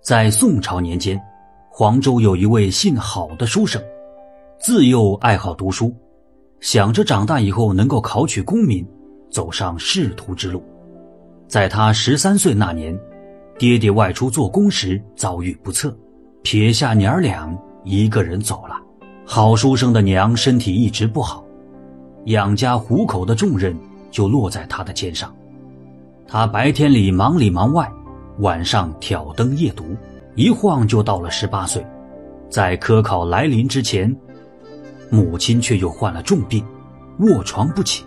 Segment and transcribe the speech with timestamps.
[0.00, 1.20] 在宋朝年间，
[1.68, 3.82] 黄州有一位姓郝的书生，
[4.58, 5.94] 自幼爱好读书，
[6.60, 8.86] 想着长大以后能够考取功名，
[9.30, 10.62] 走上仕途之路。
[11.46, 12.98] 在他十三岁那年，
[13.58, 15.94] 爹爹外出做工时遭遇不测，
[16.42, 17.52] 撇下娘儿俩
[17.84, 18.76] 一个人走了。
[19.26, 21.44] 郝书生的娘身体一直不好，
[22.26, 23.76] 养家糊口的重任
[24.10, 25.34] 就落在他的肩上。
[26.26, 27.90] 他白天里忙里忙外。
[28.38, 29.96] 晚上挑灯夜读，
[30.36, 31.84] 一晃就到了十八岁。
[32.48, 34.14] 在科考来临之前，
[35.10, 36.64] 母亲却又患了重病，
[37.18, 38.04] 卧床不起。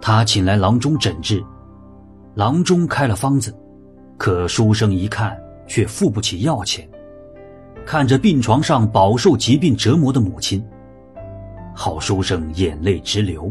[0.00, 1.42] 他请来郎中诊治，
[2.34, 3.56] 郎中开了方子，
[4.18, 6.86] 可书生一看却付不起药钱。
[7.86, 10.62] 看着病床上饱受疾病折磨的母亲，
[11.74, 13.50] 好书生眼泪直流。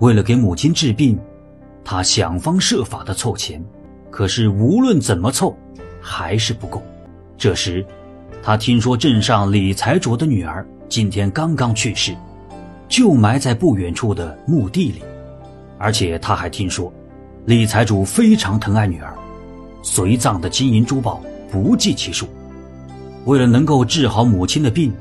[0.00, 1.18] 为了给母亲治病，
[1.84, 3.62] 他想方设法的凑钱。
[4.16, 5.54] 可是无论怎么凑，
[6.00, 6.82] 还是不够。
[7.36, 7.84] 这时，
[8.42, 12.16] 他听说镇上李财主的女儿今天刚刚去世，
[12.88, 15.02] 就埋在不远处的墓地里。
[15.76, 16.90] 而且他还听说，
[17.44, 19.14] 李财主非常疼爱女儿，
[19.82, 22.26] 随葬的金银珠宝不计其数。
[23.26, 24.94] 为了能够治好母亲的病，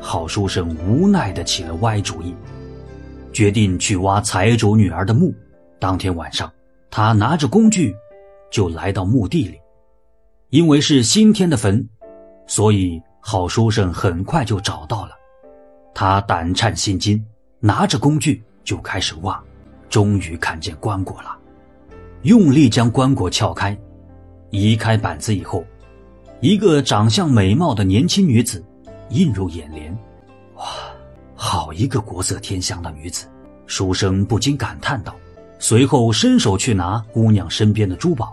[0.00, 2.34] 郝书生无奈的起了歪主意，
[3.34, 5.30] 决定去挖财主女儿的墓。
[5.78, 6.50] 当天晚上，
[6.90, 7.94] 他拿着工具。
[8.54, 9.58] 就来到墓地里，
[10.50, 11.84] 因为是新添的坟，
[12.46, 15.10] 所以郝书生很快就找到了。
[15.92, 17.20] 他胆颤心惊，
[17.58, 19.42] 拿着工具就开始挖，
[19.88, 21.36] 终于看见棺椁了，
[22.22, 23.76] 用力将棺椁撬开，
[24.50, 25.64] 移开板子以后，
[26.40, 28.64] 一个长相美貌的年轻女子
[29.08, 29.92] 映入眼帘。
[30.58, 30.64] 哇，
[31.34, 33.26] 好一个国色天香的女子！
[33.66, 35.12] 书生不禁感叹道，
[35.58, 38.32] 随后伸手去拿姑娘身边的珠宝。